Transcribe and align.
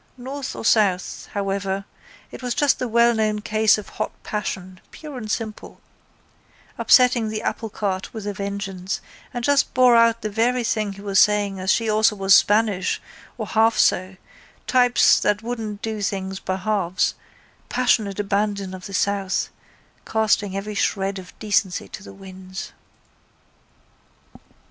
North 0.17 0.55
or 0.55 0.65
south, 0.65 1.27
however, 1.33 1.85
it 2.31 2.41
was 2.41 2.55
just 2.55 2.79
the 2.79 2.87
wellknown 2.87 3.37
case 3.39 3.77
of 3.77 3.87
hot 3.89 4.11
passion, 4.23 4.79
pure 4.89 5.15
and 5.15 5.29
simple, 5.29 5.79
upsetting 6.79 7.29
the 7.29 7.43
applecart 7.45 8.11
with 8.11 8.25
a 8.25 8.33
vengeance 8.33 8.99
and 9.31 9.43
just 9.43 9.75
bore 9.75 9.95
out 9.95 10.21
the 10.23 10.29
very 10.31 10.63
thing 10.63 10.93
he 10.93 11.01
was 11.03 11.19
saying 11.19 11.59
as 11.59 11.71
she 11.71 11.87
also 11.87 12.15
was 12.15 12.33
Spanish 12.33 12.99
or 13.37 13.45
half 13.45 13.77
so, 13.77 14.15
types 14.65 15.19
that 15.19 15.43
wouldn't 15.43 15.83
do 15.83 16.01
things 16.01 16.39
by 16.39 16.55
halves, 16.55 17.13
passionate 17.69 18.19
abandon 18.19 18.73
of 18.73 18.87
the 18.87 18.95
south, 18.95 19.49
casting 20.03 20.57
every 20.57 20.73
shred 20.73 21.19
of 21.19 21.37
decency 21.37 21.87
to 21.87 22.01
the 22.01 22.11
winds. 22.11 22.71